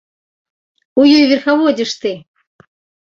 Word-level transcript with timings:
У 1.03 1.05
ёй 1.17 1.25
верхаводзіш 1.33 1.91
ты! 2.07 2.13